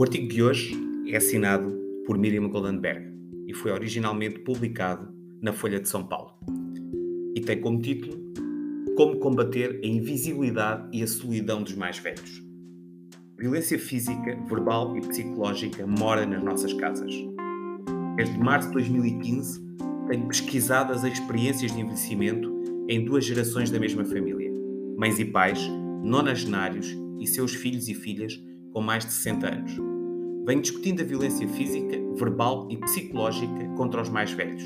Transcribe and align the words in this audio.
O 0.00 0.02
artigo 0.02 0.28
de 0.28 0.42
hoje 0.42 0.74
é 1.08 1.18
assinado 1.18 1.78
por 2.06 2.16
Miriam 2.16 2.48
Goldenberg 2.48 3.06
e 3.46 3.52
foi 3.52 3.70
originalmente 3.70 4.38
publicado 4.38 5.12
na 5.42 5.52
Folha 5.52 5.78
de 5.78 5.90
São 5.90 6.02
Paulo. 6.02 6.32
E 7.36 7.40
tem 7.42 7.60
como 7.60 7.82
título 7.82 8.18
Como 8.96 9.18
combater 9.18 9.78
a 9.84 9.86
invisibilidade 9.86 10.88
e 10.96 11.02
a 11.02 11.06
solidão 11.06 11.62
dos 11.62 11.74
mais 11.74 11.98
velhos. 11.98 12.42
Violência 13.38 13.78
física, 13.78 14.38
verbal 14.48 14.96
e 14.96 15.02
psicológica 15.02 15.86
mora 15.86 16.24
nas 16.24 16.42
nossas 16.42 16.72
casas. 16.72 17.12
Desde 18.16 18.38
março 18.38 18.68
de 18.68 18.72
2015, 18.72 19.60
tenho 20.08 20.28
pesquisado 20.28 20.94
as 20.94 21.04
experiências 21.04 21.74
de 21.74 21.78
envelhecimento 21.78 22.50
em 22.88 23.04
duas 23.04 23.26
gerações 23.26 23.70
da 23.70 23.78
mesma 23.78 24.06
família: 24.06 24.50
mães 24.96 25.18
e 25.18 25.26
pais, 25.26 25.60
nonagenários 26.02 26.90
e 27.20 27.26
seus 27.26 27.54
filhos 27.54 27.86
e 27.86 27.92
filhas 27.92 28.42
com 28.72 28.80
mais 28.80 29.04
de 29.04 29.12
60 29.12 29.46
anos. 29.46 29.89
Venho 30.50 30.62
discutindo 30.62 31.00
a 31.00 31.04
violência 31.04 31.46
física, 31.46 31.96
verbal 32.16 32.66
e 32.68 32.76
psicológica 32.76 33.68
contra 33.76 34.02
os 34.02 34.08
mais 34.08 34.32
velhos, 34.32 34.64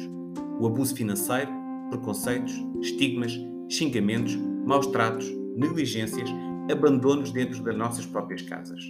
o 0.58 0.66
abuso 0.66 0.96
financeiro, 0.96 1.50
preconceitos, 1.90 2.54
estigmas, 2.80 3.38
xingamentos, 3.68 4.34
maus 4.64 4.86
tratos, 4.86 5.30
negligências, 5.54 6.30
abandonos 6.72 7.32
dentro 7.32 7.62
das 7.62 7.76
nossas 7.76 8.06
próprias 8.06 8.40
casas. 8.40 8.80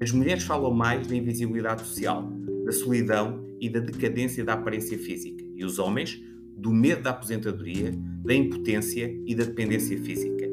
As 0.00 0.10
mulheres 0.10 0.44
falam 0.44 0.72
mais 0.72 1.06
da 1.06 1.14
invisibilidade 1.14 1.82
social, 1.82 2.32
da 2.64 2.72
solidão 2.72 3.44
e 3.60 3.68
da 3.68 3.80
decadência 3.80 4.42
da 4.42 4.54
aparência 4.54 4.96
física, 4.96 5.44
e 5.54 5.62
os 5.62 5.78
homens 5.78 6.18
do 6.56 6.70
medo 6.70 7.02
da 7.02 7.10
aposentadoria, 7.10 7.92
da 8.24 8.32
impotência 8.34 9.14
e 9.26 9.34
da 9.34 9.44
dependência 9.44 9.98
física. 10.02 10.48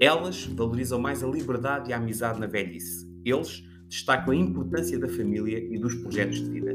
Elas 0.00 0.46
valorizam 0.46 0.98
mais 0.98 1.22
a 1.22 1.26
liberdade 1.26 1.90
e 1.90 1.92
a 1.92 1.98
amizade 1.98 2.40
na 2.40 2.46
velhice. 2.46 3.06
Eles 3.26 3.62
destacam 3.88 4.32
a 4.32 4.36
importância 4.36 4.98
da 4.98 5.08
família 5.08 5.58
e 5.58 5.78
dos 5.78 5.94
projetos 5.96 6.40
de 6.40 6.50
vida. 6.50 6.74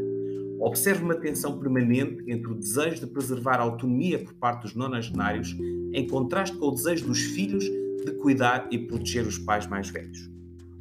Observe 0.59 1.03
uma 1.03 1.15
tensão 1.15 1.59
permanente 1.59 2.23
entre 2.27 2.51
o 2.51 2.55
desejo 2.55 3.01
de 3.01 3.07
preservar 3.07 3.55
a 3.55 3.63
autonomia 3.63 4.19
por 4.19 4.33
parte 4.35 4.63
dos 4.63 4.75
nonagenários, 4.75 5.55
em 5.91 6.07
contraste 6.07 6.55
com 6.55 6.67
o 6.67 6.71
desejo 6.71 7.07
dos 7.07 7.19
filhos 7.19 7.63
de 7.63 8.11
cuidar 8.19 8.67
e 8.71 8.77
proteger 8.77 9.25
os 9.25 9.39
pais 9.39 9.65
mais 9.67 9.89
velhos. 9.89 10.29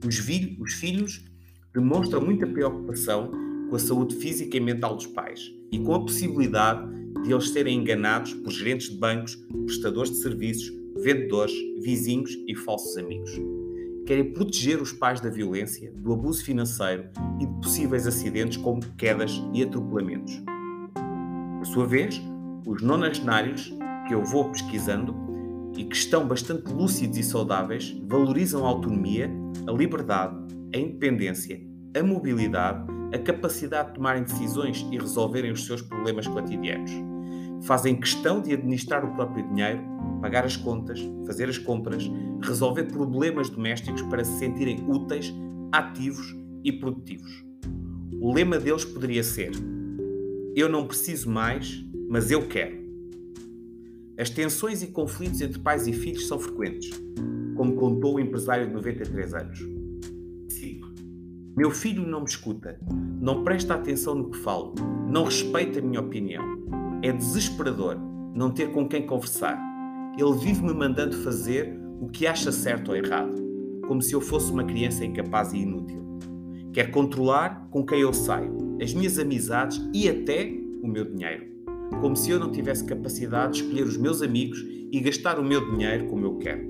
Os, 0.07 0.19
os 0.61 0.73
filhos 0.75 1.25
demonstram 1.73 2.21
muita 2.21 2.47
preocupação 2.47 3.31
com 3.69 3.77
a 3.77 3.79
saúde 3.79 4.17
física 4.17 4.57
e 4.57 4.61
mental 4.61 4.97
dos 4.97 5.07
pais 5.07 5.51
e 5.71 5.79
com 5.79 5.95
a 5.95 6.01
possibilidade 6.01 6.91
de 7.23 7.33
eles 7.33 7.51
serem 7.51 7.79
enganados 7.79 8.35
por 8.35 8.51
gerentes 8.51 8.91
de 8.91 8.97
bancos, 8.97 9.37
prestadores 9.65 10.11
de 10.11 10.19
serviços, 10.19 10.73
vendedores, 11.03 11.55
vizinhos 11.83 12.37
e 12.47 12.55
falsos 12.55 12.97
amigos. 12.97 13.31
Querem 14.11 14.33
proteger 14.33 14.83
os 14.83 14.93
pais 14.93 15.21
da 15.21 15.31
violência, 15.31 15.93
do 15.93 16.13
abuso 16.13 16.45
financeiro 16.45 17.09
e 17.39 17.47
de 17.47 17.53
possíveis 17.61 18.09
acidentes 18.09 18.57
como 18.57 18.81
quedas 18.97 19.41
e 19.55 19.63
atropelamentos. 19.63 20.43
Por 21.59 21.67
sua 21.67 21.87
vez, 21.87 22.21
os 22.67 22.83
nonagenários 22.83 23.73
que 24.09 24.13
eu 24.13 24.25
vou 24.25 24.51
pesquisando 24.51 25.15
e 25.77 25.85
que 25.85 25.95
estão 25.95 26.27
bastante 26.27 26.73
lúcidos 26.73 27.19
e 27.19 27.23
saudáveis 27.23 27.97
valorizam 28.09 28.67
a 28.67 28.69
autonomia, 28.71 29.31
a 29.65 29.71
liberdade, 29.71 30.35
a 30.75 30.77
independência, 30.77 31.61
a 31.97 32.03
mobilidade, 32.03 32.85
a 33.15 33.19
capacidade 33.19 33.91
de 33.91 33.95
tomarem 33.95 34.25
decisões 34.25 34.85
e 34.91 34.99
resolverem 34.99 35.53
os 35.53 35.65
seus 35.67 35.83
problemas 35.83 36.27
cotidianos. 36.27 36.91
Fazem 37.63 37.95
questão 37.95 38.43
de 38.43 38.55
administrar 38.55 39.05
o 39.05 39.15
próprio 39.15 39.47
dinheiro, 39.51 39.81
pagar 40.21 40.45
as 40.45 40.57
contas, 40.57 41.01
fazer 41.27 41.49
as 41.49 41.59
compras, 41.59 42.11
resolver 42.43 42.85
problemas 42.85 43.49
domésticos 43.49 44.03
para 44.03 44.25
se 44.25 44.39
sentirem 44.39 44.85
úteis, 44.89 45.33
ativos 45.73 46.37
e 46.65 46.73
produtivos. 46.73 47.45
O 48.21 48.33
lema 48.33 48.59
deles 48.59 48.85
poderia 48.85 49.23
ser: 49.23 49.51
Eu 50.55 50.69
não 50.69 50.87
preciso 50.87 51.31
mais, 51.31 51.85
mas 52.09 52.31
eu 52.31 52.47
quero. 52.47 52.81
As 54.19 54.29
tensões 54.29 54.83
e 54.83 54.89
conflitos 54.89 55.41
entre 55.41 55.59
pais 55.59 55.87
e 55.87 55.93
filhos 55.93 56.29
são 56.29 56.39
frequentes, 56.39 56.91
como 57.57 57.75
contou 57.77 58.17
o 58.17 58.21
empresário 58.21 58.67
de 58.67 58.73
93 58.75 59.35
anos. 59.35 59.81
Meu 61.61 61.71
filho 61.71 62.07
não 62.07 62.21
me 62.21 62.27
escuta, 62.27 62.79
não 63.21 63.45
presta 63.45 63.75
atenção 63.75 64.15
no 64.15 64.31
que 64.31 64.39
falo, 64.39 64.75
não 65.11 65.25
respeita 65.25 65.79
a 65.79 65.83
minha 65.83 66.01
opinião. 66.01 66.43
É 67.03 67.13
desesperador 67.13 67.99
não 68.35 68.51
ter 68.51 68.73
com 68.73 68.89
quem 68.89 69.07
conversar. 69.07 69.61
Ele 70.21 70.33
vive-me 70.37 70.75
mandando 70.75 71.17
fazer 71.19 71.79
o 72.01 72.09
que 72.09 72.27
acha 72.27 72.53
certo 72.53 72.91
ou 72.91 72.97
errado, 72.97 73.35
como 73.87 74.03
se 74.03 74.15
eu 74.15 74.21
fosse 74.21 74.53
uma 74.53 74.65
criança 74.65 75.05
incapaz 75.05 75.53
e 75.53 75.59
inútil. 75.59 76.01
Quer 76.73 76.91
controlar 76.91 77.69
com 77.71 77.85
quem 77.85 78.01
eu 78.01 78.13
saio, 78.13 78.79
as 78.81 78.93
minhas 78.93 79.19
amizades 79.19 79.81
e 79.95 80.09
até 80.09 80.53
o 80.83 80.87
meu 80.87 81.05
dinheiro, 81.05 81.47
como 82.01 82.17
se 82.17 82.31
eu 82.31 82.39
não 82.39 82.51
tivesse 82.51 82.85
capacidade 82.85 83.55
de 83.55 83.63
escolher 83.65 83.85
os 83.85 83.97
meus 83.97 84.23
amigos 84.23 84.65
e 84.93 85.01
gastar 85.01 85.39
o 85.39 85.45
meu 85.45 85.71
dinheiro 85.73 86.07
como 86.07 86.27
eu 86.27 86.37
quero. 86.37 86.69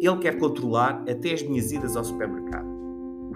Ele 0.00 0.18
quer 0.18 0.38
controlar 0.38 1.04
até 1.08 1.32
as 1.32 1.42
minhas 1.42 1.72
idas 1.72 1.96
ao 1.96 2.04
supermercado 2.04 2.76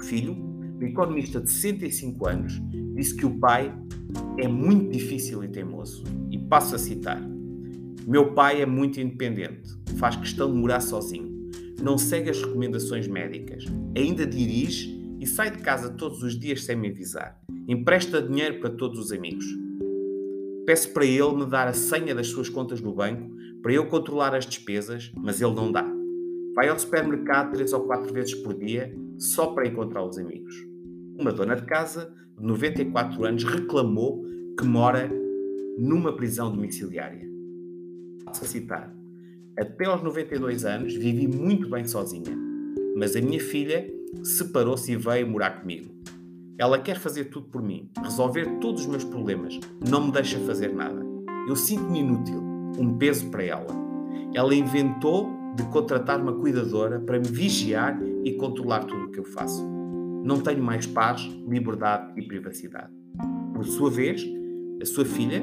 filho, 0.00 0.36
um 0.80 0.86
economista 0.86 1.40
de 1.40 1.50
65 1.50 2.26
anos, 2.26 2.60
disse 2.94 3.14
que 3.14 3.26
o 3.26 3.38
pai 3.38 3.72
é 4.38 4.48
muito 4.48 4.90
difícil 4.90 5.44
e 5.44 5.48
teimoso. 5.48 6.04
E 6.30 6.38
passo 6.38 6.74
a 6.74 6.78
citar: 6.78 7.20
Meu 8.06 8.32
pai 8.32 8.62
é 8.62 8.66
muito 8.66 9.00
independente, 9.00 9.70
faz 9.96 10.16
questão 10.16 10.50
de 10.50 10.56
morar 10.56 10.80
sozinho, 10.80 11.50
não 11.82 11.98
segue 11.98 12.30
as 12.30 12.42
recomendações 12.42 13.06
médicas, 13.06 13.64
ainda 13.96 14.26
dirige 14.26 14.98
e 15.20 15.26
sai 15.26 15.50
de 15.50 15.58
casa 15.58 15.90
todos 15.90 16.22
os 16.22 16.38
dias 16.38 16.64
sem 16.64 16.76
me 16.76 16.88
avisar. 16.88 17.38
Empresta 17.68 18.22
dinheiro 18.22 18.58
para 18.58 18.70
todos 18.70 18.98
os 18.98 19.12
amigos. 19.12 19.44
Peço 20.66 20.92
para 20.92 21.04
ele 21.04 21.36
me 21.36 21.46
dar 21.46 21.68
a 21.68 21.72
senha 21.72 22.14
das 22.14 22.28
suas 22.28 22.48
contas 22.48 22.80
no 22.80 22.94
banco 22.94 23.30
para 23.62 23.72
eu 23.72 23.86
controlar 23.86 24.34
as 24.34 24.46
despesas, 24.46 25.12
mas 25.16 25.40
ele 25.40 25.54
não 25.54 25.70
dá. 25.70 25.86
Vai 26.54 26.68
ao 26.68 26.78
supermercado 26.78 27.52
três 27.52 27.72
ou 27.72 27.80
quatro 27.80 28.12
vezes 28.12 28.34
por 28.34 28.54
dia 28.54 28.94
só 29.18 29.48
para 29.48 29.68
encontrar 29.68 30.04
os 30.04 30.18
amigos. 30.18 30.54
Uma 31.18 31.32
dona 31.32 31.54
de 31.54 31.62
casa 31.62 32.12
de 32.38 32.46
94 32.46 33.24
anos 33.24 33.44
reclamou 33.44 34.24
que 34.58 34.64
mora 34.64 35.10
numa 35.78 36.14
prisão 36.16 36.50
domiciliária. 36.50 37.29
Passo 38.30 38.44
a 38.44 38.46
citar. 38.46 38.94
Até 39.58 39.86
aos 39.86 40.04
92 40.04 40.64
anos 40.64 40.94
vivi 40.94 41.26
muito 41.26 41.68
bem 41.68 41.84
sozinha, 41.84 42.38
mas 42.96 43.16
a 43.16 43.20
minha 43.20 43.40
filha 43.40 43.92
separou-se 44.22 44.92
e 44.92 44.96
veio 44.96 45.26
morar 45.26 45.60
comigo. 45.60 45.92
Ela 46.56 46.78
quer 46.78 46.96
fazer 46.96 47.24
tudo 47.24 47.48
por 47.48 47.60
mim, 47.60 47.90
resolver 48.00 48.46
todos 48.60 48.82
os 48.82 48.86
meus 48.86 49.02
problemas, 49.02 49.58
não 49.88 50.06
me 50.06 50.12
deixa 50.12 50.38
fazer 50.40 50.72
nada. 50.72 51.04
Eu 51.48 51.56
sinto-me 51.56 51.98
inútil, 51.98 52.40
um 52.78 52.96
peso 52.98 53.28
para 53.30 53.42
ela. 53.42 53.66
Ela 54.32 54.54
inventou 54.54 55.28
de 55.56 55.64
contratar 55.64 56.20
uma 56.20 56.32
cuidadora 56.32 57.00
para 57.00 57.18
me 57.18 57.26
vigiar 57.26 58.00
e 58.24 58.34
controlar 58.34 58.84
tudo 58.84 59.06
o 59.06 59.10
que 59.10 59.18
eu 59.18 59.24
faço. 59.24 59.66
Não 60.22 60.40
tenho 60.40 60.62
mais 60.62 60.86
paz, 60.86 61.20
liberdade 61.48 62.12
e 62.16 62.22
privacidade. 62.22 62.92
Por 63.52 63.64
sua 63.64 63.90
vez, 63.90 64.24
a 64.80 64.84
sua 64.84 65.04
filha, 65.04 65.42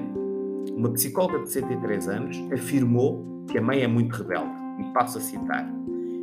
uma 0.77 0.91
psicóloga 0.91 1.39
de 1.39 1.51
63 1.51 2.07
anos, 2.07 2.37
afirmou 2.53 3.43
que 3.49 3.57
a 3.57 3.61
mãe 3.61 3.81
é 3.81 3.87
muito 3.87 4.15
rebelde. 4.15 4.51
E 4.79 4.93
passo 4.93 5.17
a 5.17 5.21
citar: 5.21 5.67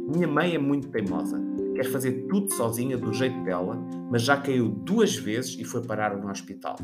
Minha 0.08 0.28
mãe 0.28 0.54
é 0.54 0.58
muito 0.58 0.88
teimosa, 0.88 1.42
quer 1.74 1.84
fazer 1.84 2.26
tudo 2.28 2.52
sozinha 2.54 2.96
do 2.96 3.12
jeito 3.12 3.42
dela, 3.42 3.76
mas 4.08 4.22
já 4.22 4.36
caiu 4.36 4.68
duas 4.68 5.16
vezes 5.16 5.58
e 5.58 5.64
foi 5.64 5.82
parar 5.82 6.16
no 6.16 6.30
hospital. 6.30 6.76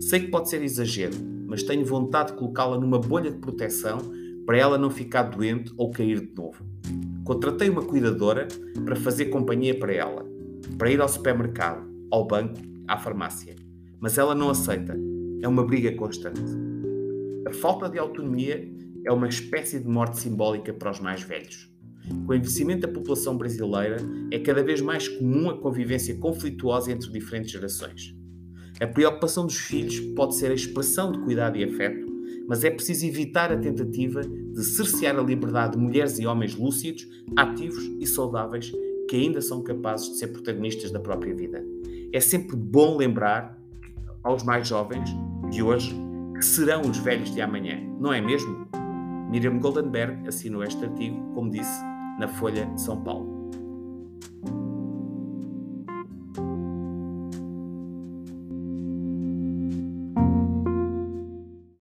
Sei 0.00 0.20
que 0.20 0.28
pode 0.28 0.50
ser 0.50 0.60
exagero, 0.62 1.14
mas 1.46 1.62
tenho 1.62 1.84
vontade 1.86 2.32
de 2.32 2.38
colocá-la 2.38 2.78
numa 2.78 2.98
bolha 2.98 3.30
de 3.30 3.38
proteção 3.38 3.98
para 4.44 4.58
ela 4.58 4.76
não 4.76 4.90
ficar 4.90 5.22
doente 5.22 5.72
ou 5.76 5.92
cair 5.92 6.20
de 6.20 6.34
novo. 6.34 6.64
Contratei 7.24 7.68
uma 7.68 7.82
cuidadora 7.82 8.48
para 8.84 8.96
fazer 8.96 9.26
companhia 9.26 9.78
para 9.78 9.92
ela, 9.92 10.26
para 10.76 10.90
ir 10.90 11.00
ao 11.00 11.08
supermercado, 11.08 11.86
ao 12.10 12.26
banco, 12.26 12.58
à 12.88 12.96
farmácia. 12.98 13.54
Mas 14.00 14.18
ela 14.18 14.34
não 14.34 14.50
aceita. 14.50 14.96
É 15.42 15.46
uma 15.46 15.64
briga 15.64 15.94
constante. 15.94 16.67
A 17.46 17.52
falta 17.52 17.88
de 17.88 17.98
autonomia 17.98 18.68
é 19.04 19.12
uma 19.12 19.28
espécie 19.28 19.78
de 19.78 19.88
morte 19.88 20.18
simbólica 20.18 20.72
para 20.72 20.90
os 20.90 21.00
mais 21.00 21.22
velhos. 21.22 21.70
Com 22.26 22.32
o 22.32 22.34
envelhecimento 22.34 22.86
da 22.86 22.92
população 22.92 23.36
brasileira, 23.36 23.98
é 24.30 24.38
cada 24.38 24.62
vez 24.62 24.80
mais 24.80 25.08
comum 25.08 25.50
a 25.50 25.58
convivência 25.58 26.16
conflituosa 26.16 26.90
entre 26.92 27.10
diferentes 27.10 27.50
gerações. 27.50 28.14
A 28.80 28.86
preocupação 28.86 29.46
dos 29.46 29.56
filhos 29.56 29.98
pode 30.14 30.36
ser 30.36 30.50
a 30.50 30.54
expressão 30.54 31.12
de 31.12 31.18
cuidado 31.20 31.56
e 31.56 31.64
afeto, 31.64 32.06
mas 32.48 32.64
é 32.64 32.70
preciso 32.70 33.06
evitar 33.06 33.52
a 33.52 33.56
tentativa 33.56 34.22
de 34.22 34.64
cercear 34.64 35.18
a 35.18 35.22
liberdade 35.22 35.76
de 35.76 35.78
mulheres 35.78 36.18
e 36.18 36.26
homens 36.26 36.54
lúcidos, 36.54 37.06
ativos 37.36 37.84
e 38.00 38.06
saudáveis 38.06 38.72
que 39.08 39.16
ainda 39.16 39.40
são 39.40 39.62
capazes 39.62 40.10
de 40.10 40.18
ser 40.18 40.28
protagonistas 40.28 40.90
da 40.90 41.00
própria 41.00 41.34
vida. 41.34 41.64
É 42.12 42.20
sempre 42.20 42.56
bom 42.56 42.96
lembrar 42.96 43.58
aos 44.22 44.42
mais 44.42 44.68
jovens 44.68 45.08
de 45.50 45.62
hoje 45.62 46.07
que 46.38 46.44
serão 46.44 46.82
os 46.82 46.98
velhos 46.98 47.34
de 47.34 47.40
amanhã, 47.40 47.80
não 47.98 48.12
é 48.12 48.20
mesmo? 48.20 48.68
Miriam 49.28 49.58
Goldenberg 49.58 50.26
assinou 50.26 50.62
este 50.62 50.84
artigo, 50.84 51.34
como 51.34 51.50
disse, 51.50 51.82
na 52.18 52.28
Folha 52.28 52.64
de 52.66 52.80
São 52.80 53.02
Paulo. 53.02 53.37